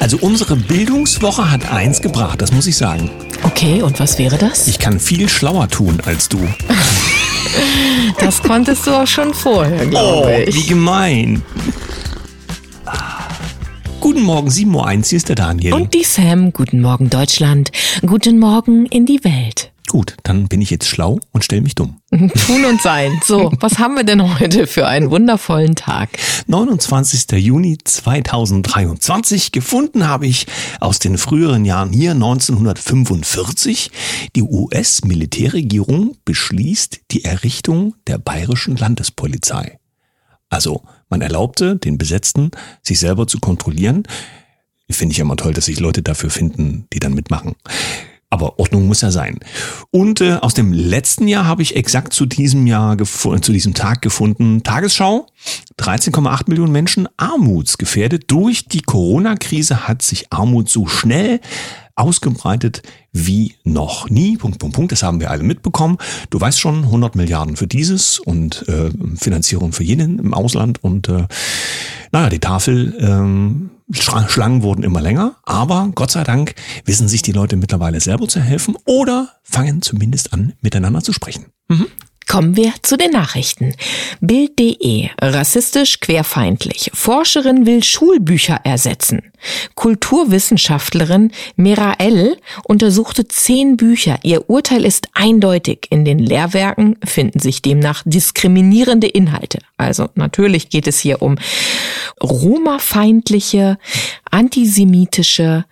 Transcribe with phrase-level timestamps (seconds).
[0.00, 3.10] Also unsere Bildungswoche hat eins gebracht, das muss ich sagen.
[3.42, 4.66] Okay, und was wäre das?
[4.66, 6.38] Ich kann viel schlauer tun als du.
[8.18, 10.68] Das konntest du auch schon vorher, Oh, glaube wie ich.
[10.68, 11.42] gemein.
[13.98, 15.72] Guten Morgen, 7.01 Uhr, hier ist der Daniel.
[15.74, 17.72] Und die Sam, guten Morgen Deutschland,
[18.06, 19.72] guten Morgen in die Welt.
[19.90, 22.00] Gut, dann bin ich jetzt schlau und stell mich dumm.
[22.10, 23.20] Tun und sein.
[23.24, 26.10] So, was haben wir denn heute für einen wundervollen Tag?
[26.46, 27.32] 29.
[27.32, 29.50] Juni 2023.
[29.50, 30.46] Gefunden habe ich
[30.78, 33.90] aus den früheren Jahren hier 1945.
[34.36, 39.80] Die US-Militärregierung beschließt die Errichtung der bayerischen Landespolizei.
[40.48, 42.52] Also man erlaubte den Besetzten,
[42.84, 44.04] sich selber zu kontrollieren.
[44.88, 47.56] Finde ich ja immer toll, dass sich Leute dafür finden, die dann mitmachen.
[48.30, 49.40] Aber Ordnung muss ja sein.
[49.90, 53.74] Und äh, aus dem letzten Jahr habe ich exakt zu diesem Jahr gefu- zu diesem
[53.74, 54.62] Tag gefunden.
[54.62, 55.26] Tagesschau:
[55.78, 58.30] 13,8 Millionen Menschen armutsgefährdet.
[58.30, 61.40] Durch die Corona-Krise hat sich Armut so schnell
[61.96, 62.82] ausgebreitet
[63.12, 64.36] wie noch nie.
[64.36, 64.92] Punkt, Punkt, Punkt.
[64.92, 65.98] Das haben wir alle mitbekommen.
[66.30, 71.08] Du weißt schon, 100 Milliarden für dieses und äh, Finanzierung für jenen im Ausland und
[71.08, 71.26] äh,
[72.12, 77.32] naja, die Tafel, ähm, Schlangen wurden immer länger, aber Gott sei Dank wissen sich die
[77.32, 81.46] Leute mittlerweile selber zu helfen oder fangen zumindest an, miteinander zu sprechen.
[82.30, 83.74] Kommen wir zu den Nachrichten.
[84.20, 85.08] Bild.de.
[85.20, 86.88] Rassistisch querfeindlich.
[86.94, 89.32] Forscherin will Schulbücher ersetzen.
[89.74, 94.20] Kulturwissenschaftlerin Mirael untersuchte zehn Bücher.
[94.22, 95.88] Ihr Urteil ist eindeutig.
[95.90, 99.58] In den Lehrwerken finden sich demnach diskriminierende Inhalte.
[99.76, 101.36] Also natürlich geht es hier um
[102.22, 103.76] Roma-feindliche,
[104.30, 105.64] antisemitische,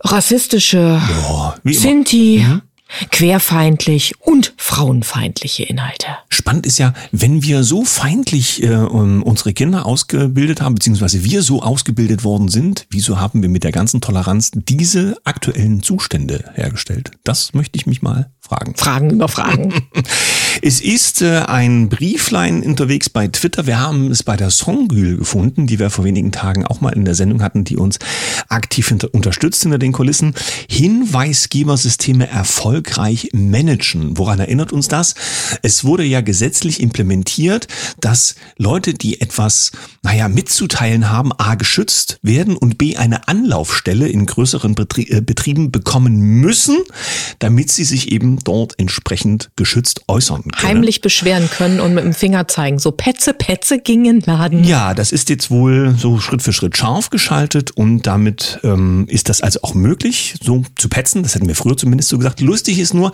[0.00, 2.62] rassistische, Boah, wie immer.
[3.10, 6.06] Querfeindlich und frauenfeindliche Inhalte.
[6.28, 11.42] Spannend ist ja, wenn wir so feindlich äh, um, unsere Kinder ausgebildet haben, beziehungsweise wir
[11.42, 17.12] so ausgebildet worden sind, wieso haben wir mit der ganzen Toleranz diese aktuellen Zustände hergestellt?
[17.24, 18.74] Das möchte ich mich mal fragen.
[18.74, 19.72] Fragen über Fragen.
[20.62, 23.66] Es ist äh, ein Brieflein unterwegs bei Twitter.
[23.66, 27.06] Wir haben es bei der Songül gefunden, die wir vor wenigen Tagen auch mal in
[27.06, 27.98] der Sendung hatten, die uns
[28.48, 30.34] aktiv hinter, unterstützt hinter den Kulissen.
[30.68, 34.18] Hinweisgebersysteme erfolgreich managen.
[34.18, 35.14] Woran erinnert uns das?
[35.62, 37.66] Es wurde ja gesetzlich implementiert,
[37.98, 39.72] dass Leute, die etwas,
[40.02, 45.72] naja, mitzuteilen haben, A, geschützt werden und B, eine Anlaufstelle in größeren Betrie äh, Betrieben
[45.72, 46.76] bekommen müssen,
[47.38, 50.68] damit sie sich eben dort entsprechend geschützt äußern können.
[50.68, 52.78] Heimlich beschweren können und mit dem Finger zeigen.
[52.78, 54.64] So Petze, Petze ging in den Laden.
[54.64, 59.28] Ja, das ist jetzt wohl so Schritt für Schritt scharf geschaltet und damit ähm, ist
[59.28, 61.22] das also auch möglich, so zu petzen.
[61.22, 62.40] Das hätten wir früher zumindest so gesagt.
[62.40, 63.12] Lustig ist nur,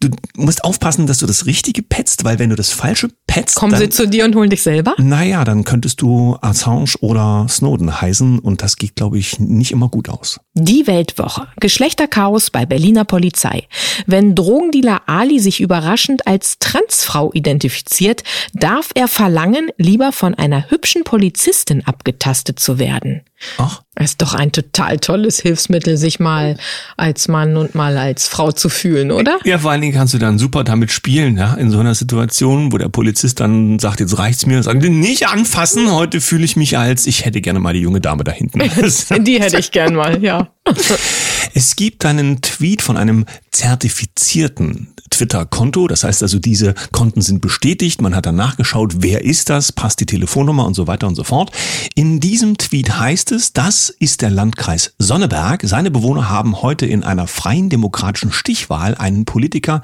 [0.00, 3.72] du musst aufpassen, dass du das Richtige petzt, weil wenn du das Falsche petzt, Kommen
[3.72, 4.94] dann, sie zu dir und holen dich selber?
[4.98, 9.88] naja, dann könntest du Assange oder Snowden heißen und das geht, glaube ich, nicht immer
[9.88, 10.40] gut aus.
[10.54, 11.48] Die Weltwoche.
[11.60, 13.66] Geschlechterchaos bei Berliner Polizei.
[14.06, 21.04] Wenn Drogendealer Ali sich überraschend als Transfrau identifiziert, darf er verlangen, lieber von einer hübschen
[21.04, 23.22] Polizistin abgetastet zu werden.
[23.58, 26.56] Ach, Es ist doch ein total tolles Hilfsmittel, sich mal
[26.96, 29.38] als Mann und mal als Frau zu fühlen, oder?
[29.44, 32.72] Ja, vor allen Dingen kannst du dann super damit spielen, ja, in so einer Situation,
[32.72, 36.56] wo der Polizist dann sagt, jetzt reicht's mir, und sagt, nicht anfassen, heute fühle ich
[36.56, 38.58] mich als, ich hätte gerne mal die junge Dame da hinten.
[39.24, 40.48] Die hätte ich gern mal, ja.
[41.58, 45.86] Es gibt einen Tweet von einem zertifizierten Twitter-Konto.
[45.88, 48.02] Das heißt also, diese Konten sind bestätigt.
[48.02, 51.24] Man hat dann nachgeschaut, wer ist das, passt die Telefonnummer und so weiter und so
[51.24, 51.52] fort.
[51.94, 55.62] In diesem Tweet heißt es, das ist der Landkreis Sonneberg.
[55.64, 59.80] Seine Bewohner haben heute in einer freien demokratischen Stichwahl einen Politiker,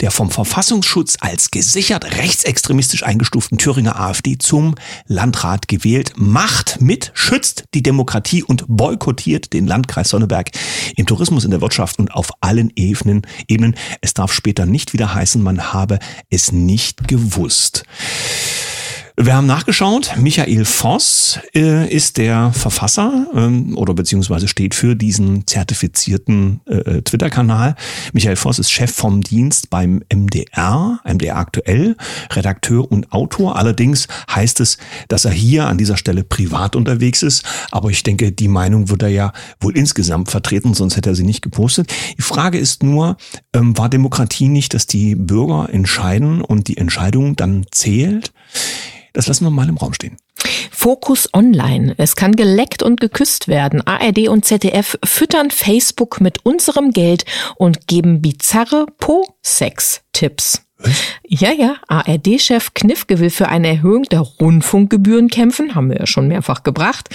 [0.00, 4.74] der vom Verfassungsschutz als gesichert rechtsextremistisch eingestuften Thüringer AfD zum
[5.06, 6.14] Landrat gewählt.
[6.16, 10.50] Macht mit, schützt die Demokratie und boykottiert den Landkreis Sonneberg
[10.96, 13.22] im Tourismus, in der Wirtschaft und auf allen Ebenen.
[13.48, 13.74] Ebenen.
[14.00, 15.98] Es darf später nicht wieder heißen, man habe
[16.30, 17.84] es nicht gewusst.
[19.22, 20.14] Wir haben nachgeschaut.
[20.16, 27.74] Michael Voss äh, ist der Verfasser ähm, oder beziehungsweise steht für diesen zertifizierten äh, Twitter-Kanal.
[28.14, 31.98] Michael Voss ist Chef vom Dienst beim MDR, MDR aktuell,
[32.32, 33.56] Redakteur und Autor.
[33.56, 34.78] Allerdings heißt es,
[35.08, 37.44] dass er hier an dieser Stelle privat unterwegs ist.
[37.72, 41.24] Aber ich denke, die Meinung wird er ja wohl insgesamt vertreten, sonst hätte er sie
[41.24, 41.92] nicht gepostet.
[42.16, 43.18] Die Frage ist nur,
[43.52, 48.32] ähm, war Demokratie nicht, dass die Bürger entscheiden und die Entscheidung dann zählt?
[49.12, 50.16] Das lassen wir mal im Raum stehen.
[50.70, 51.94] Fokus Online.
[51.98, 53.86] Es kann geleckt und geküsst werden.
[53.86, 57.24] ARD und ZDF füttern Facebook mit unserem Geld
[57.56, 60.62] und geben bizarre Po-Sex-Tipps.
[61.28, 66.28] Ja, ja, ARD-Chef Knifke will für eine Erhöhung der Rundfunkgebühren kämpfen, haben wir ja schon
[66.28, 67.08] mehrfach gebracht.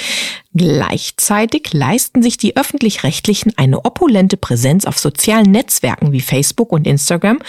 [0.53, 7.39] Gleichzeitig leisten sich die öffentlich-rechtlichen eine opulente Präsenz auf sozialen Netzwerken wie Facebook und Instagram,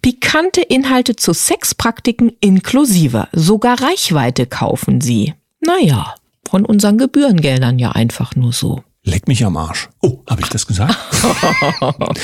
[0.00, 5.34] pikante Inhalte zu Sexpraktiken inklusive, sogar Reichweite kaufen sie.
[5.60, 6.14] Naja,
[6.48, 8.82] von unseren Gebührengeldern ja einfach nur so.
[9.04, 9.88] Leck mich am Arsch.
[10.02, 10.96] Oh, habe ich das gesagt?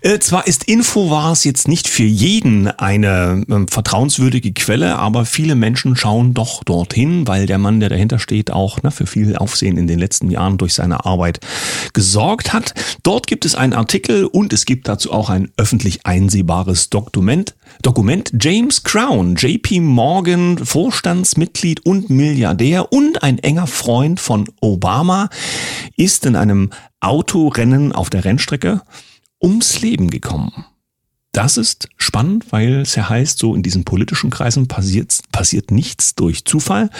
[0.00, 5.96] äh, zwar ist Infowars jetzt nicht für jeden eine äh, vertrauenswürdige Quelle, aber viele Menschen
[5.96, 9.86] schauen doch dorthin, weil der Mann, der dahinter steht, auch ne, für viel Aufsehen in
[9.86, 11.40] den letzten Jahren durch seine Arbeit
[11.92, 12.74] gesorgt hat.
[13.02, 17.54] Dort gibt es einen Artikel und es gibt dazu auch ein öffentlich einsehbares Dokument.
[17.82, 25.30] Dokument James Crown, JP Morgan, Vorstandsmitglied und Milliardär und ein enger Freund von Obama
[26.00, 26.70] ist in einem
[27.00, 28.80] Autorennen auf der Rennstrecke
[29.42, 30.64] ums Leben gekommen.
[31.32, 36.14] Das ist spannend, weil es ja heißt, so in diesen politischen Kreisen passiert, passiert nichts
[36.16, 36.90] durch Zufall.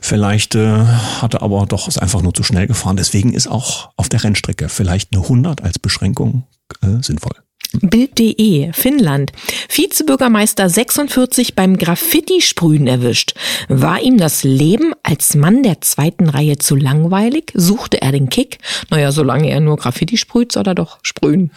[0.00, 0.84] Vielleicht äh,
[1.20, 2.96] hat er aber doch es einfach nur zu schnell gefahren.
[2.96, 6.44] Deswegen ist auch auf der Rennstrecke vielleicht eine 100 als Beschränkung
[6.82, 7.36] äh, sinnvoll.
[7.80, 9.32] Bild.de, Finnland.
[9.68, 13.34] Vizebürgermeister 46 beim Graffiti-Sprühen erwischt.
[13.68, 17.52] War ihm das Leben als Mann der zweiten Reihe zu langweilig?
[17.54, 18.58] Suchte er den Kick?
[18.90, 21.50] Naja, solange er nur Graffiti sprüht, soll er doch sprühen.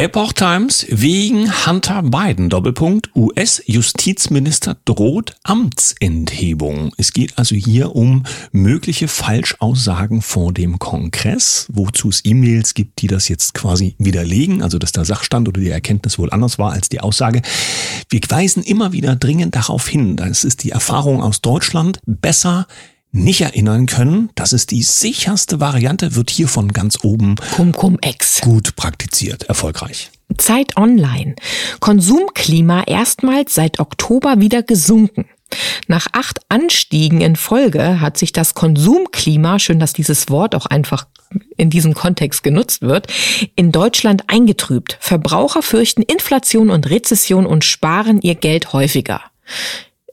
[0.00, 6.92] Epoch Times wegen Hunter Biden Doppelpunkt US-Justizminister droht Amtsenthebung.
[6.96, 13.08] Es geht also hier um mögliche Falschaussagen vor dem Kongress, wozu es E-Mails gibt, die
[13.08, 16.88] das jetzt quasi widerlegen, also dass der Sachstand oder die Erkenntnis wohl anders war als
[16.88, 17.42] die Aussage.
[18.08, 22.66] Wir weisen immer wieder dringend darauf hin, das ist die Erfahrung aus Deutschland, besser
[23.10, 28.74] nicht erinnern können, das ist die sicherste Variante, wird hier von ganz oben Cum-Cum-Ex gut
[28.76, 30.10] praktiziert, erfolgreich.
[30.38, 31.34] Zeit Online.
[31.80, 35.26] Konsumklima erstmals seit Oktober wieder gesunken.
[35.86, 41.06] Nach acht Anstiegen in Folge hat sich das Konsumklima, schön, dass dieses Wort auch einfach
[41.56, 43.06] in diesem Kontext genutzt wird,
[43.56, 44.96] in Deutschland eingetrübt.
[45.00, 49.20] Verbraucher fürchten Inflation und Rezession und sparen ihr Geld häufiger.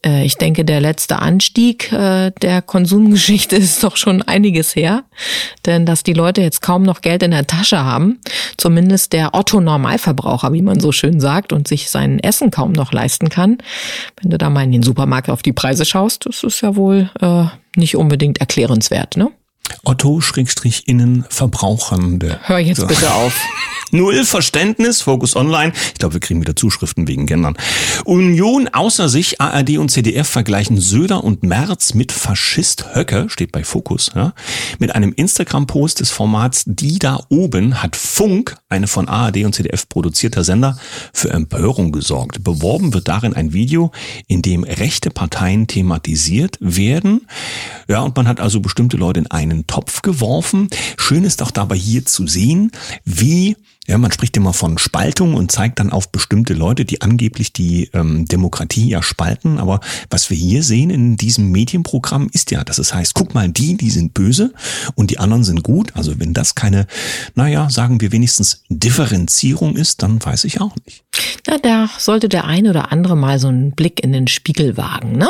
[0.06, 5.04] Äh, ich denke, der letzte Anstieg äh, der Konsumgeschichte ist doch schon einiges her.
[5.66, 8.20] Denn dass die Leute jetzt kaum noch Geld in der Tasche haben,
[8.58, 13.30] zumindest der Otto-Normalverbraucher, wie man so schön sagt, und sich sein Essen kaum noch leisten
[13.30, 13.58] kann.
[14.22, 17.10] Wenn du da mal in den Supermarkt auf die Preise schaust, das ist ja wohl
[17.22, 19.32] äh, nicht unbedingt erklärenswert, ne?
[19.84, 22.40] Otto-Innen Verbrauchernde.
[22.44, 22.88] Hör jetzt so.
[22.88, 23.40] bitte auf.
[23.92, 25.72] Null Verständnis, Focus Online.
[25.94, 27.56] Ich glaube, wir kriegen wieder Zuschriften wegen Gendern.
[28.04, 33.64] Union außer sich, ARD und CDF vergleichen Söder und Merz mit Faschist Höcke, steht bei
[33.64, 34.12] Focus.
[34.16, 34.34] Ja.
[34.80, 39.88] Mit einem Instagram-Post des Formats Die da oben hat Funk, eine von ARD und CDF
[39.88, 40.78] produzierter Sender,
[41.14, 42.44] für Empörung gesorgt.
[42.44, 43.92] Beworben wird darin ein Video,
[44.28, 47.28] in dem rechte Parteien thematisiert werden.
[47.88, 50.70] Ja, und man hat also bestimmte Leute in einen Topf geworfen.
[50.98, 52.72] Schön ist auch dabei hier zu sehen,
[53.06, 53.56] wie
[53.88, 57.90] ja, man spricht immer von Spaltung und zeigt dann auf bestimmte Leute, die angeblich die
[57.94, 59.60] ähm, Demokratie ja spalten.
[59.60, 59.80] Aber
[60.10, 63.78] was wir hier sehen in diesem Medienprogramm ist ja, dass es heißt, guck mal, die,
[63.78, 64.54] die sind böse
[64.96, 65.96] und die anderen sind gut.
[65.96, 66.88] Also wenn das keine,
[67.36, 71.04] naja, sagen wir wenigstens Differenzierung ist, dann weiß ich auch nicht.
[71.48, 75.18] Na, da sollte der eine oder andere mal so einen Blick in den Spiegel wagen,
[75.18, 75.30] ne?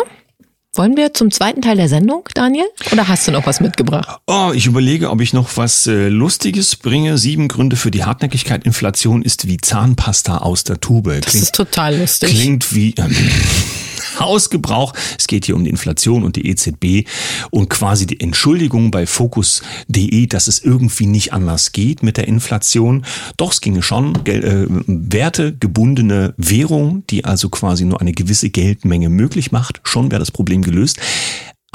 [0.76, 2.66] Wollen wir zum zweiten Teil der Sendung, Daniel?
[2.92, 4.20] Oder hast du noch was mitgebracht?
[4.28, 7.18] Oh, ich überlege, ob ich noch was äh, Lustiges bringe.
[7.18, 8.66] Sieben Gründe für die Hartnäckigkeit.
[8.66, 11.06] Inflation ist wie Zahnpasta aus der Tube.
[11.06, 12.30] Klingt, das ist total lustig.
[12.30, 12.94] Klingt wie...
[12.98, 13.16] Ähm,
[14.20, 14.94] Hausgebrauch.
[15.18, 17.08] Es geht hier um die Inflation und die EZB
[17.52, 23.06] und quasi die Entschuldigung bei Focus.de, dass es irgendwie nicht anders geht mit der Inflation.
[23.38, 29.10] Doch es ginge schon Gel äh, wertegebundene Währung, die also quasi nur eine gewisse Geldmenge
[29.10, 29.82] möglich macht.
[29.84, 31.00] Schon wäre das Problem gelöst.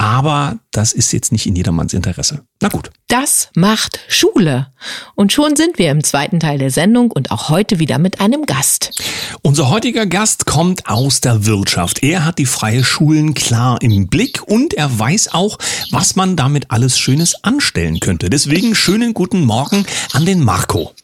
[0.01, 2.41] Aber das ist jetzt nicht in jedermanns Interesse.
[2.59, 2.89] Na gut.
[3.07, 4.73] Das macht Schule.
[5.13, 8.47] Und schon sind wir im zweiten Teil der Sendung und auch heute wieder mit einem
[8.47, 8.99] Gast.
[9.43, 12.01] Unser heutiger Gast kommt aus der Wirtschaft.
[12.01, 15.59] Er hat die freie Schulen klar im Blick und er weiß auch,
[15.91, 18.31] was man damit alles Schönes anstellen könnte.
[18.31, 20.95] Deswegen schönen guten Morgen an den Marco.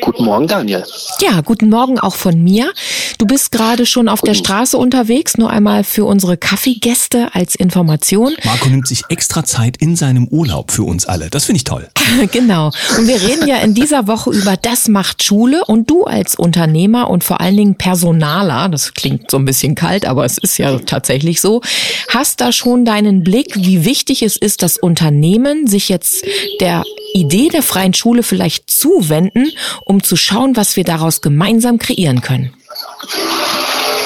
[0.00, 0.84] Guten Morgen, Daniel.
[1.20, 2.72] Ja, guten Morgen auch von mir.
[3.18, 8.34] Du bist gerade schon auf der Straße unterwegs, nur einmal für unsere Kaffeegäste als Information.
[8.44, 11.30] Marco nimmt sich extra Zeit in seinem Urlaub für uns alle.
[11.30, 11.88] Das finde ich toll.
[12.32, 12.70] genau.
[12.98, 17.08] Und wir reden ja in dieser Woche über Das macht Schule und du als Unternehmer
[17.08, 20.78] und vor allen Dingen Personaler, das klingt so ein bisschen kalt, aber es ist ja
[20.80, 21.62] tatsächlich so,
[22.08, 26.24] hast da schon deinen Blick, wie wichtig es ist, dass Unternehmen sich jetzt
[26.60, 29.52] der Idee der freien Schule vielleicht zuwenden,
[29.84, 32.52] um zu schauen, was wir daraus gemeinsam kreieren können.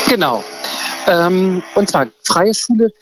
[0.08, 0.44] Genau.
[1.06, 2.92] Ähm, und zwar freie Schule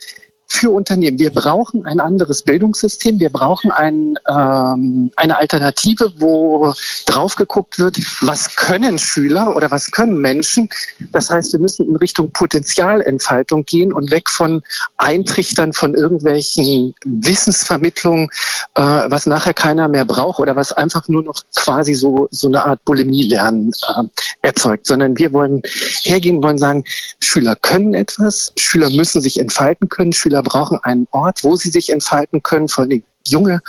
[0.49, 1.19] für Unternehmen.
[1.19, 3.19] Wir brauchen ein anderes Bildungssystem.
[3.19, 6.73] Wir brauchen ein, ähm, eine Alternative, wo
[7.07, 10.69] drauf geguckt wird, was können Schüler oder was können Menschen.
[11.12, 14.62] Das heißt, wir müssen in Richtung Potenzialentfaltung gehen und weg von
[14.97, 18.29] Eintrichtern von irgendwelchen Wissensvermittlungen,
[18.75, 22.65] äh, was nachher keiner mehr braucht oder was einfach nur noch quasi so, so eine
[22.65, 24.03] Art Bulimie-Lernen äh,
[24.43, 25.62] erzeugt, sondern wir wollen
[26.03, 26.85] hergehen, wollen sagen,
[27.21, 31.71] Schüler können etwas, Schüler müssen sich entfalten können, Schüler Schüler brauchen einen Ort, wo sie
[31.71, 33.61] sich entfalten können, vor allem junge,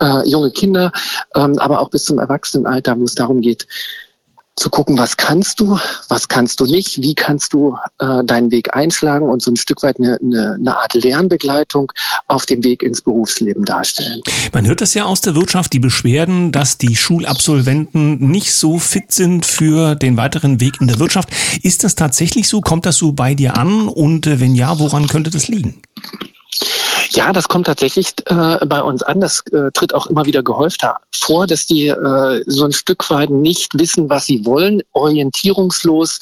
[0.00, 0.90] äh, junge Kinder,
[1.34, 3.66] ähm, aber auch bis zum Erwachsenenalter, wo es darum geht,
[4.56, 8.74] zu gucken, was kannst du, was kannst du nicht, wie kannst du äh, deinen Weg
[8.74, 11.90] einschlagen und so ein Stück weit eine, eine, eine Art Lernbegleitung
[12.28, 14.22] auf dem Weg ins Berufsleben darstellen.
[14.52, 19.10] Man hört das ja aus der Wirtschaft, die Beschwerden, dass die Schulabsolventen nicht so fit
[19.10, 21.30] sind für den weiteren Weg in der Wirtschaft.
[21.62, 22.60] Ist das tatsächlich so?
[22.60, 23.88] Kommt das so bei dir an?
[23.88, 25.82] Und äh, wenn ja, woran könnte das liegen?
[27.10, 29.20] Ja, das kommt tatsächlich äh, bei uns an.
[29.20, 33.30] Das äh, tritt auch immer wieder gehäufter vor, dass die äh, so ein Stück weit
[33.30, 36.20] nicht wissen, was sie wollen, orientierungslos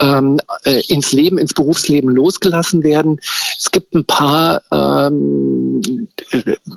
[0.00, 3.20] ähm, äh, ins Leben, ins Berufsleben losgelassen werden.
[3.58, 6.08] Es gibt ein paar ähm,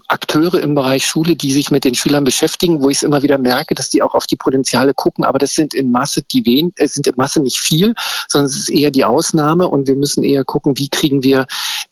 [0.08, 3.38] Akteure im Bereich Schule, die sich mit den Schülern beschäftigen, wo ich es immer wieder
[3.38, 5.24] merke, dass die auch auf die Potenziale gucken.
[5.24, 7.93] Aber das sind in Masse die wen, äh, sind in Masse nicht viel,
[8.27, 11.46] sondern es ist eher die Ausnahme und wir müssen eher gucken, wie kriegen wir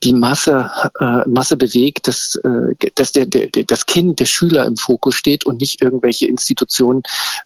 [0.04, 4.78] die Masse, äh, Masse bewegt, dass, äh, dass der, der, das Kind, der Schüler im
[4.78, 7.04] Fokus steht und nicht irgendwelche Institutionen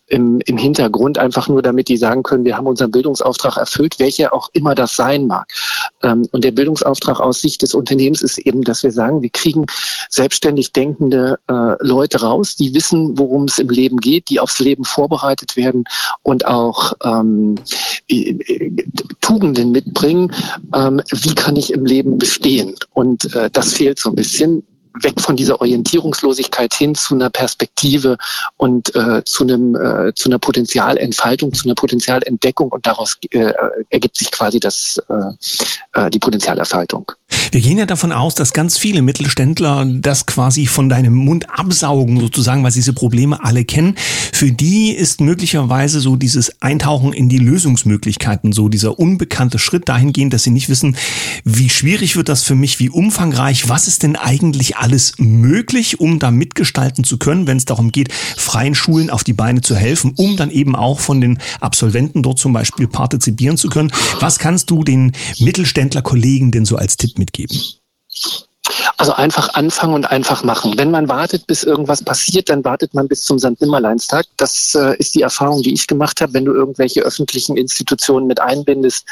[0.08, 4.34] im, im Hintergrund, einfach nur damit die sagen können, wir haben unseren Bildungsauftrag erfüllt, welcher
[4.34, 5.52] auch immer das sein mag.
[6.02, 9.66] Ähm, und der Bildungsauftrag aus Sicht des Unternehmens ist eben, dass wir sagen, wir kriegen
[10.10, 14.86] selbstständig denkende äh, Leute raus, die wissen, worum es im Leben geht, die aufs Leben
[14.86, 15.84] vorbereitet werden
[16.22, 17.56] und auch ähm,
[19.44, 20.34] Tugenden mitbringen.
[20.74, 22.76] Ähm, wie kann ich im Leben bestehen?
[22.94, 24.64] Und äh, das fehlt so ein bisschen
[25.02, 28.16] weg von dieser Orientierungslosigkeit hin zu einer Perspektive
[28.58, 33.52] und äh, zu einem äh, zu einer Potenzialentfaltung, zu einer Potenzialentdeckung und daraus äh,
[33.90, 37.12] ergibt sich quasi das äh, äh die Potenzialerfaltung.
[37.54, 42.20] Wir gehen ja davon aus, dass ganz viele Mittelständler das quasi von deinem Mund absaugen,
[42.20, 43.94] sozusagen, weil sie diese Probleme alle kennen.
[44.32, 50.34] Für die ist möglicherweise so dieses Eintauchen in die Lösungsmöglichkeiten, so dieser unbekannte Schritt dahingehend,
[50.34, 50.98] dass sie nicht wissen,
[51.44, 56.18] wie schwierig wird das für mich, wie umfangreich, was ist denn eigentlich alles möglich, um
[56.18, 60.14] da mitgestalten zu können, wenn es darum geht, freien Schulen auf die Beine zu helfen,
[60.16, 63.94] um dann eben auch von den Absolventen dort zum Beispiel partizipieren zu können.
[64.20, 67.43] Was kannst du den Mittelständlerkollegen denn so als Tipp mitgeben?
[67.48, 67.80] geben
[69.04, 70.78] Also einfach anfangen und einfach machen.
[70.78, 73.60] Wenn man wartet, bis irgendwas passiert, dann wartet man bis zum St.
[73.60, 74.28] Nimmerleinstag.
[74.38, 76.34] Das äh, ist die Erfahrung, die ich gemacht habe.
[76.34, 79.06] Wenn du irgendwelche öffentlichen Institutionen mit einbindest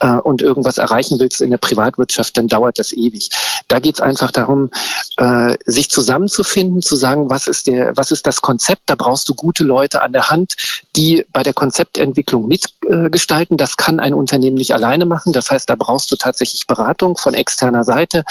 [0.00, 3.30] äh, und irgendwas erreichen willst in der Privatwirtschaft, dann dauert das ewig.
[3.66, 4.68] Da geht es einfach darum,
[5.16, 8.82] äh, sich zusammenzufinden, zu sagen, was ist der, was ist das Konzept?
[8.90, 10.56] Da brauchst du gute Leute an der Hand,
[10.96, 13.56] die bei der Konzeptentwicklung mitgestalten.
[13.56, 15.32] das kann ein Unternehmen nicht alleine machen.
[15.32, 18.24] Das heißt, da brauchst du tatsächlich Beratung von externer Seite.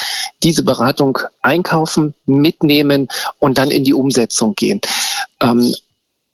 [0.44, 0.66] Diese diese
[1.00, 3.08] Beratung einkaufen, mitnehmen
[3.40, 4.82] und dann in die Umsetzung gehen.
[5.42, 5.74] Ähm,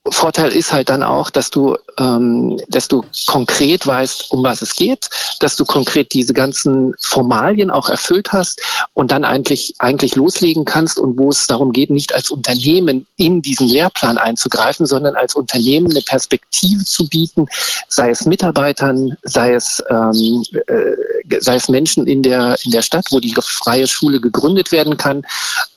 [0.08, 4.76] Vorteil ist halt dann auch, dass du, ähm, dass du konkret weißt, um was es
[4.76, 5.10] geht,
[5.40, 8.62] dass du konkret diese ganzen Formalien auch erfüllt hast
[8.94, 13.42] und dann eigentlich, eigentlich loslegen kannst und wo es darum geht, nicht als Unternehmen in
[13.42, 17.46] diesen Lehrplan einzugreifen, sondern als Unternehmen eine Perspektive zu bieten,
[17.88, 23.06] sei es Mitarbeitern, sei es, ähm, äh, sei es Menschen in der, in der Stadt,
[23.12, 25.26] wo die freie Schule gegründet werden kann.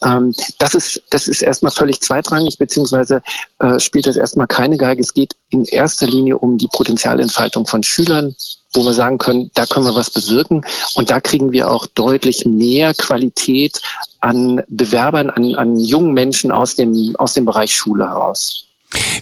[0.02, 3.22] Ähm, das ist, das ist erstmal völlig zweitrangig, beziehungsweise
[3.60, 5.02] äh, spielt das erstmal keine Geige.
[5.02, 8.34] Es geht in erster Linie um die Potenzialentfaltung von Schülern,
[8.72, 10.62] wo wir sagen können, da können wir was bewirken.
[10.94, 13.80] Und da kriegen wir auch deutlich mehr Qualität
[14.20, 18.64] an Bewerbern, an, an jungen Menschen aus dem, aus dem Bereich Schule heraus.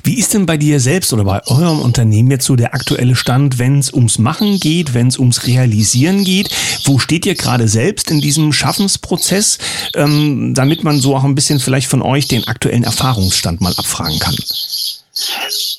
[0.05, 3.59] Wie ist denn bei dir selbst oder bei eurem Unternehmen jetzt so der aktuelle Stand,
[3.59, 6.50] wenn es ums Machen geht, wenn es ums Realisieren geht?
[6.85, 9.59] Wo steht ihr gerade selbst in diesem Schaffensprozess,
[9.95, 14.21] ähm, damit man so auch ein bisschen vielleicht von euch den aktuellen Erfahrungsstand mal abfragen
[14.21, 14.37] kann?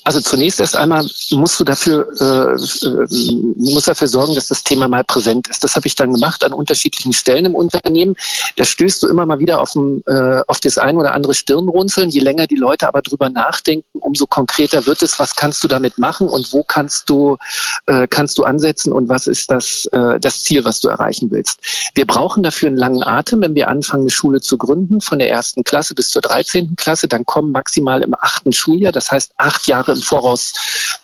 [0.04, 4.88] Also zunächst erst einmal musst du dafür, äh, äh, musst dafür sorgen, dass das Thema
[4.88, 5.64] mal präsent ist.
[5.64, 8.16] Das habe ich dann gemacht an unterschiedlichen Stellen im Unternehmen.
[8.56, 12.10] Da stößt du immer mal wieder auf, ein, äh, auf das ein oder andere Stirnrunzeln.
[12.10, 16.00] Je länger die Leute aber drüber nachdenken, umso konkreter wird es, was kannst du damit
[16.00, 17.38] machen und wo kannst du,
[17.86, 21.60] äh, kannst du ansetzen und was ist das, äh, das Ziel, was du erreichen willst.
[21.94, 25.30] Wir brauchen dafür einen langen Atem, wenn wir anfangen, eine Schule zu gründen, von der
[25.30, 26.76] ersten Klasse bis zur 13.
[26.76, 30.54] Klasse, dann kommen maximal im achten Schuljahr, das heißt acht Jahre im Voraus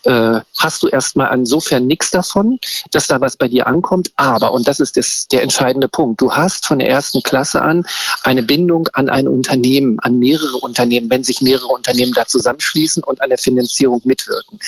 [0.03, 2.60] äh, hast du erstmal insofern nichts davon,
[2.92, 4.12] dass da was bei dir ankommt.
[4.15, 7.86] Aber, und das ist das, der entscheidende Punkt, du hast von der ersten Klasse an
[8.24, 13.22] eine Bindung an ein Unternehmen, an mehrere Unternehmen, wenn sich mehrere Unternehmen da zusammenschließen und
[13.22, 14.60] an der Finanzierung mitwirken.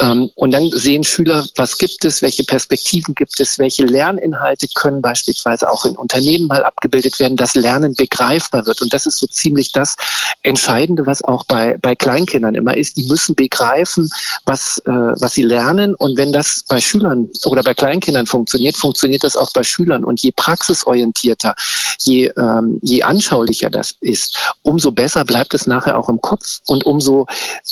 [0.00, 5.02] Ähm, und dann sehen Schüler, was gibt es, welche Perspektiven gibt es, welche Lerninhalte können
[5.02, 8.80] beispielsweise auch in Unternehmen mal abgebildet werden, dass Lernen begreifbar wird.
[8.82, 9.96] Und das ist so ziemlich das
[10.42, 12.96] Entscheidende, was auch bei, bei Kleinkindern immer ist.
[12.96, 14.10] Die müssen begreifen,
[14.46, 15.94] was, äh, was sie lernen.
[15.94, 20.04] Und wenn das bei Schülern oder bei Kleinkindern funktioniert, funktioniert das auch bei Schülern.
[20.04, 21.54] Und je praxisorientierter,
[21.98, 26.84] je, ähm, je anschaulicher das ist, umso besser bleibt es nachher auch im Kopf und
[26.84, 27.26] umso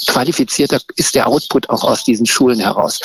[0.08, 3.00] qualifizierter ist der Output auch aus diesem diesen Schulen heraus.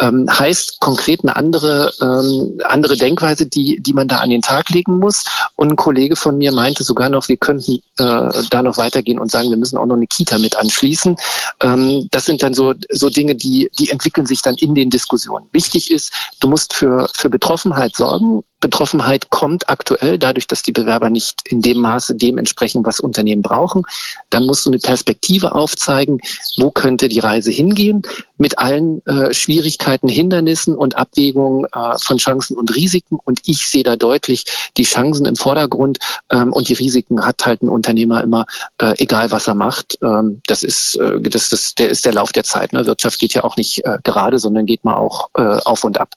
[0.00, 4.70] Ähm, heißt konkret eine andere, ähm, andere Denkweise, die, die man da an den Tag
[4.70, 5.24] legen muss.
[5.56, 9.30] Und ein Kollege von mir meinte sogar noch, wir könnten äh, da noch weitergehen und
[9.30, 11.16] sagen, wir müssen auch noch eine Kita mit anschließen.
[11.60, 15.46] Ähm, das sind dann so, so Dinge, die, die entwickeln sich dann in den Diskussionen.
[15.52, 21.10] Wichtig ist, du musst für, für Betroffenheit sorgen Betroffenheit kommt aktuell dadurch, dass die Bewerber
[21.10, 23.84] nicht in dem Maße dem entsprechen, was Unternehmen brauchen.
[24.30, 26.20] Dann musst du eine Perspektive aufzeigen,
[26.56, 28.02] wo könnte die Reise hingehen,
[28.38, 33.18] mit allen äh, Schwierigkeiten, Hindernissen und Abwägungen äh, von Chancen und Risiken.
[33.24, 34.44] Und ich sehe da deutlich
[34.76, 35.98] die Chancen im Vordergrund
[36.30, 38.46] ähm, und die Risiken hat halt ein Unternehmer immer,
[38.80, 39.98] äh, egal was er macht.
[40.02, 42.72] Ähm, das ist, äh, das, das, der ist der Lauf der Zeit.
[42.72, 42.86] Ne?
[42.86, 46.14] Wirtschaft geht ja auch nicht äh, gerade, sondern geht mal auch äh, auf und ab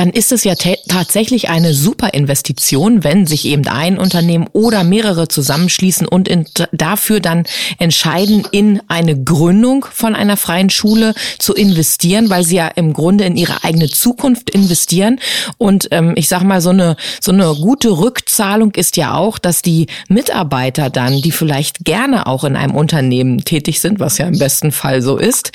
[0.00, 0.54] dann ist es ja
[0.88, 6.30] tatsächlich eine super Investition, wenn sich eben ein Unternehmen oder mehrere zusammenschließen und
[6.72, 7.44] dafür dann
[7.78, 13.24] entscheiden, in eine Gründung von einer freien Schule zu investieren, weil sie ja im Grunde
[13.24, 15.20] in ihre eigene Zukunft investieren.
[15.58, 19.60] Und ähm, ich sag mal, so eine, so eine gute Rückzahlung ist ja auch, dass
[19.60, 24.38] die Mitarbeiter dann, die vielleicht gerne auch in einem Unternehmen tätig sind, was ja im
[24.38, 25.52] besten Fall so ist,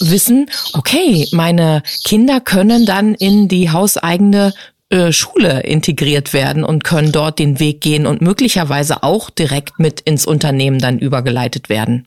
[0.00, 4.54] wissen, okay, meine Kinder können dann in die Haus hauseigene
[4.88, 10.00] äh, Schule integriert werden und können dort den Weg gehen und möglicherweise auch direkt mit
[10.00, 12.06] ins Unternehmen dann übergeleitet werden.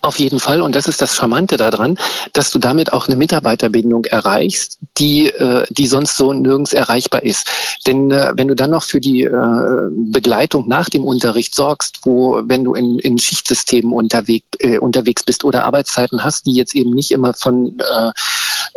[0.00, 0.62] Auf jeden Fall.
[0.62, 1.98] Und das ist das Charmante daran,
[2.32, 7.48] dass du damit auch eine Mitarbeiterbindung erreichst, die, äh, die sonst so nirgends erreichbar ist.
[7.86, 12.40] Denn äh, wenn du dann noch für die äh, Begleitung nach dem Unterricht sorgst, wo,
[12.44, 16.90] wenn du in, in Schichtsystemen unterwegs, äh, unterwegs bist oder Arbeitszeiten hast, die jetzt eben
[16.90, 18.12] nicht immer von äh,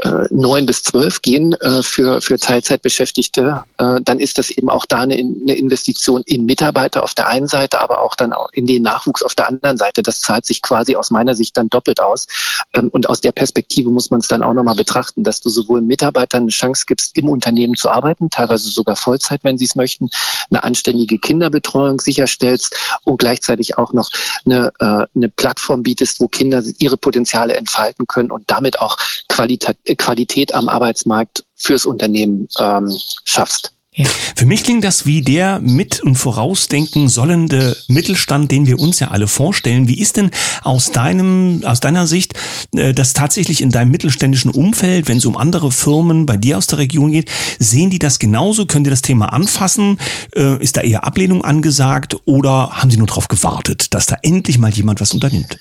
[0.07, 4.99] äh, neun bis zwölf gehen äh, für, für Teilzeitbeschäftigte, dann ist das eben auch da
[5.01, 8.83] eine, eine Investition in Mitarbeiter auf der einen Seite, aber auch dann auch in den
[8.83, 10.03] Nachwuchs auf der anderen Seite.
[10.03, 12.27] Das zahlt sich quasi aus meiner Sicht dann doppelt aus.
[12.73, 15.81] Ähm, und aus der Perspektive muss man es dann auch nochmal betrachten, dass du sowohl
[15.81, 20.09] Mitarbeitern eine Chance gibst, im Unternehmen zu arbeiten, teilweise sogar Vollzeit, wenn sie es möchten,
[20.49, 24.09] eine anständige Kinderbetreuung sicherstellst und gleichzeitig auch noch
[24.45, 29.77] eine, äh, eine Plattform bietest, wo Kinder ihre Potenziale entfalten können und damit auch Qualität
[29.97, 32.91] Qualität am Arbeitsmarkt fürs Unternehmen ähm,
[33.25, 33.73] schaffst.
[33.95, 34.05] Ja.
[34.35, 39.09] Für mich klingt das wie der mit und vorausdenken sollende Mittelstand, den wir uns ja
[39.09, 39.87] alle vorstellen.
[39.87, 40.29] Wie ist denn
[40.61, 42.35] aus deinem, aus deiner Sicht
[42.75, 46.67] äh, das tatsächlich in deinem mittelständischen Umfeld, wenn es um andere Firmen bei dir aus
[46.67, 48.67] der Region geht, sehen die das genauso?
[48.67, 49.97] Können die das Thema anfassen?
[50.35, 54.59] Äh, ist da eher Ablehnung angesagt oder haben sie nur darauf gewartet, dass da endlich
[54.59, 55.59] mal jemand was unternimmt?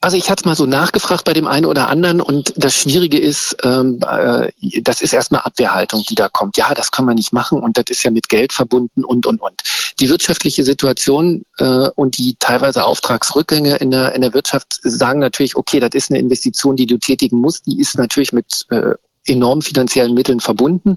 [0.00, 3.56] Also ich hatte mal so nachgefragt bei dem einen oder anderen und das Schwierige ist,
[3.64, 6.56] ähm, äh, das ist erstmal Abwehrhaltung, die da kommt.
[6.56, 9.40] Ja, das können wir nicht machen und das ist ja mit Geld verbunden und und
[9.40, 9.62] und.
[9.98, 15.56] Die wirtschaftliche Situation äh, und die teilweise Auftragsrückgänge in der in der Wirtschaft sagen natürlich,
[15.56, 17.66] okay, das ist eine Investition, die du tätigen musst.
[17.66, 18.94] Die ist natürlich mit äh,
[19.28, 20.96] enormen finanziellen Mitteln verbunden.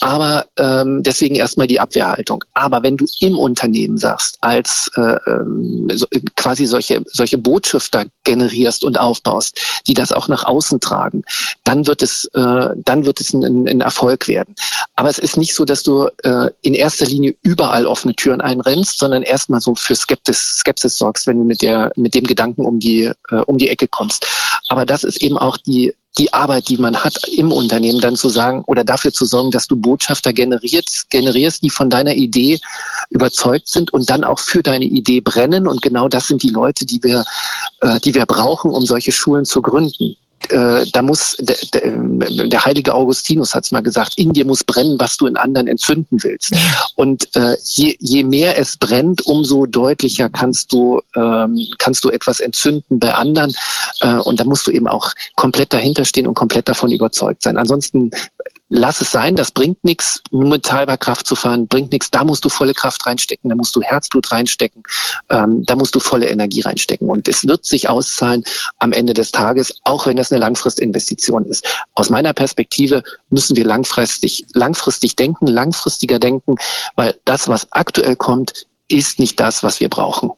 [0.00, 2.44] Aber ähm, deswegen erstmal die Abwehrhaltung.
[2.54, 8.84] Aber wenn du im Unternehmen sagst, als äh, ähm, so, quasi solche, solche Botschafter generierst
[8.84, 11.24] und aufbaust, die das auch nach außen tragen,
[11.64, 14.54] dann wird es, äh, dann wird es ein, ein Erfolg werden.
[14.94, 18.98] Aber es ist nicht so, dass du äh, in erster Linie überall offene Türen einrennst,
[18.98, 22.78] sondern erstmal so für Skepsis, Skepsis sorgst, wenn du mit der, mit dem Gedanken um
[22.78, 24.26] die, äh, um die Ecke kommst.
[24.68, 28.28] Aber das ist eben auch die die Arbeit, die man hat im Unternehmen, dann zu
[28.28, 32.58] sagen oder dafür zu sorgen, dass du Botschafter generierst, generierst, die von deiner Idee
[33.10, 35.66] überzeugt sind und dann auch für deine Idee brennen.
[35.66, 37.24] Und genau das sind die Leute, die wir,
[37.80, 40.16] äh, die wir brauchen, um solche Schulen zu gründen
[40.50, 44.64] äh, da muss der, der, der heilige Augustinus hat es mal gesagt, in dir muss
[44.64, 46.54] brennen, was du in anderen entzünden willst.
[46.94, 52.40] Und äh, je, je mehr es brennt, umso deutlicher kannst du ähm, kannst du etwas
[52.40, 53.54] entzünden bei anderen.
[54.08, 57.56] Äh, und da musst du eben auch komplett dahinter stehen und komplett davon überzeugt sein.
[57.56, 58.10] Ansonsten
[58.70, 62.44] lass es sein, das bringt nichts, mit halber Kraft zu fahren, bringt nichts, da musst
[62.44, 64.82] du volle Kraft reinstecken, da musst du Herzblut reinstecken,
[65.30, 67.08] ähm, da musst du volle Energie reinstecken.
[67.08, 68.44] Und es wird sich auszahlen
[68.78, 71.66] am Ende des Tages, auch wenn das eine Langfristinvestition ist.
[71.94, 76.56] Aus meiner Perspektive müssen wir langfristig, langfristig denken, langfristiger denken,
[76.96, 80.30] weil das, was aktuell kommt, ist nicht das, was wir brauchen.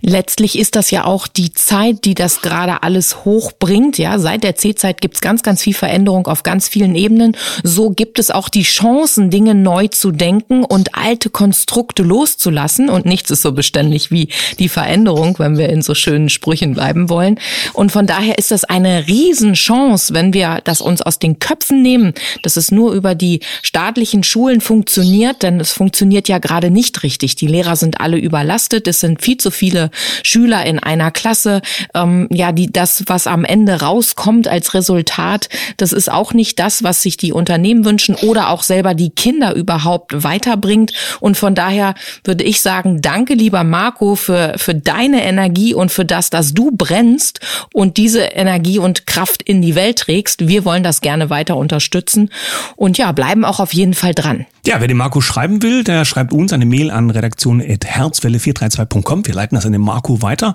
[0.00, 3.98] Letztlich ist das ja auch die Zeit, die das gerade alles hochbringt.
[3.98, 7.36] Ja, seit der C-Zeit gibt's ganz, ganz viel Veränderung auf ganz vielen Ebenen.
[7.62, 12.88] So gibt es auch die Chancen, Dinge neu zu denken und alte Konstrukte loszulassen.
[12.88, 17.08] Und nichts ist so beständig wie die Veränderung, wenn wir in so schönen Sprüchen bleiben
[17.08, 17.38] wollen.
[17.72, 22.14] Und von daher ist das eine Riesenchance, wenn wir das uns aus den Köpfen nehmen,
[22.42, 27.36] dass es nur über die staatlichen Schulen funktioniert, denn es funktioniert ja gerade nicht richtig.
[27.36, 28.86] Die Lehrer sind alle überlastet.
[28.88, 29.90] Es sind viel zu viele
[30.22, 31.62] Schüler in einer Klasse.
[31.94, 36.82] Ähm, ja, die, das, was am Ende rauskommt als Resultat, das ist auch nicht das,
[36.82, 40.92] was sich die Unternehmen wünschen oder auch selber die Kinder überhaupt weiterbringt.
[41.20, 46.04] Und von daher würde ich sagen, danke lieber Marco für, für deine Energie und für
[46.04, 47.40] das, dass du brennst
[47.72, 50.48] und diese Energie und Kraft in die Welt trägst.
[50.48, 52.30] Wir wollen das gerne weiter unterstützen
[52.76, 54.46] und ja, bleiben auch auf jeden Fall dran.
[54.66, 59.24] Ja, wer den Marco schreiben will, der schreibt uns eine Mail an redaktion.herzwelle432.com.
[59.24, 60.54] Wir leiten das an den Marco weiter.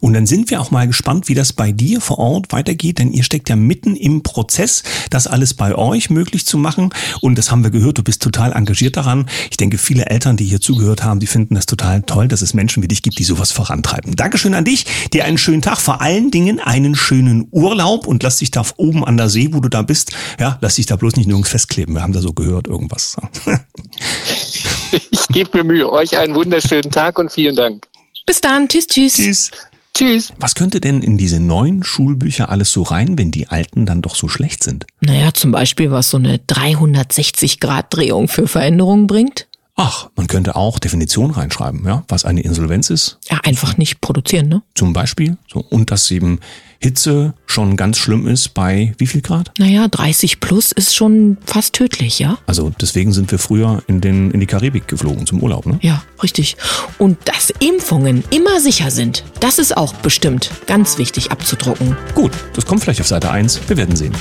[0.00, 3.12] Und dann sind wir auch mal gespannt, wie das bei dir vor Ort weitergeht, denn
[3.12, 6.88] ihr steckt ja mitten im Prozess, das alles bei euch möglich zu machen.
[7.20, 9.28] Und das haben wir gehört, du bist total engagiert daran.
[9.50, 12.54] Ich denke, viele Eltern, die hier zugehört haben, die finden das total toll, dass es
[12.54, 14.16] Menschen wie dich gibt, die sowas vorantreiben.
[14.16, 18.38] Dankeschön an dich, dir einen schönen Tag, vor allen Dingen einen schönen Urlaub und lass
[18.38, 21.16] dich da oben an der See, wo du da bist, ja, lass dich da bloß
[21.16, 21.94] nicht nirgends festkleben.
[21.94, 23.18] Wir haben da so gehört, irgendwas.
[25.10, 25.92] ich gebe mir Mühe.
[25.92, 27.86] Euch einen wunderschönen Tag und vielen Dank.
[28.26, 28.68] Bis dann.
[28.68, 29.14] Tschüss, tschüss.
[29.14, 29.50] Tschüss.
[29.94, 30.32] Tschüss.
[30.38, 34.14] Was könnte denn in diese neuen Schulbücher alles so rein, wenn die alten dann doch
[34.14, 34.86] so schlecht sind?
[35.00, 39.46] Naja, zum Beispiel, was so eine 360-Grad-Drehung für Veränderungen bringt.
[39.76, 43.18] Ach, man könnte auch Definition reinschreiben, ja, was eine Insolvenz ist.
[43.30, 44.62] Ja, einfach nicht produzieren, ne?
[44.74, 45.38] Zum Beispiel.
[45.50, 46.40] So, und dass eben
[46.82, 49.52] Hitze schon ganz schlimm ist bei wie viel Grad?
[49.58, 52.38] Naja, 30 plus ist schon fast tödlich, ja?
[52.46, 55.78] Also deswegen sind wir früher in, den, in die Karibik geflogen zum Urlaub, ne?
[55.82, 56.56] Ja, richtig.
[56.96, 61.96] Und dass Impfungen immer sicher sind, das ist auch bestimmt ganz wichtig abzudrucken.
[62.14, 63.60] Gut, das kommt vielleicht auf Seite 1.
[63.68, 64.14] Wir werden sehen.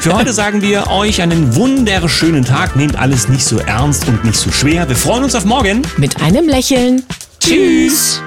[0.00, 2.76] Für heute sagen wir euch einen wunderschönen Tag.
[2.76, 4.88] Nehmt alles nicht so ernst und nicht so schwer.
[4.88, 5.82] Wir freuen uns auf morgen.
[5.98, 7.02] Mit einem Lächeln.
[7.40, 8.22] Tschüss.